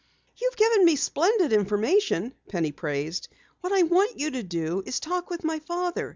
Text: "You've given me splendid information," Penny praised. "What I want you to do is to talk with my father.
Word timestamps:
"You've 0.35 0.55
given 0.55 0.83
me 0.83 0.95
splendid 0.95 1.53
information," 1.53 2.33
Penny 2.49 2.71
praised. 2.71 3.27
"What 3.59 3.71
I 3.71 3.83
want 3.83 4.17
you 4.17 4.31
to 4.31 4.41
do 4.41 4.81
is 4.83 4.99
to 4.99 5.09
talk 5.09 5.29
with 5.29 5.43
my 5.43 5.59
father. 5.59 6.09